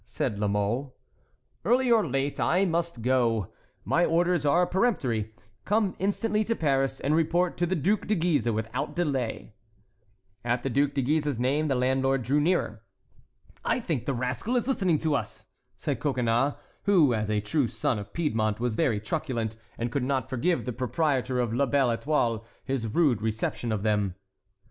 [0.03, 0.95] said La Mole.
[1.63, 3.49] "Early or late, I must go;
[3.85, 8.95] my orders are peremptory—'Come instantly to Paris, and report to the Duc de Guise without
[8.95, 9.53] delay.'"
[10.43, 12.81] At the Duc de Guise's name the landlord drew nearer.
[13.63, 15.45] "I think the rascal is listening to us,"
[15.77, 16.55] said Coconnas,
[16.85, 20.73] who, as a true son of Piedmont, was very truculent, and could not forgive the
[20.73, 24.15] proprietor of La Belle Étoile his rude reception of them.